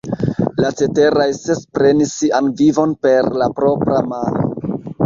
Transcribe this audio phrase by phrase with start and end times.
[0.63, 4.53] La ceteraj ses prenis sian vivon per la propra mano.